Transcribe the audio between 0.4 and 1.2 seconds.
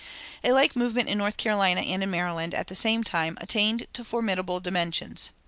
"[274:1] A like movement in